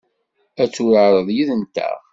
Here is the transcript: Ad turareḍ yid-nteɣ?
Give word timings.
Ad 0.63 0.69
turareḍ 0.73 1.27
yid-nteɣ? 1.35 1.95